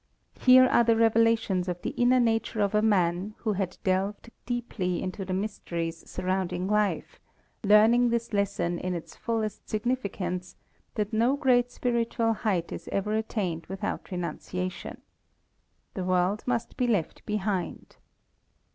[0.39, 5.23] Here are revelations of the inner nature of a man who had delved deeply into
[5.23, 7.19] the mysteries surrounding life,
[7.63, 10.55] learning this lesson in its fullest significance,
[10.95, 15.03] that no great spiritual height is ever attained without renunciation.
[15.93, 17.97] The world must be left behind.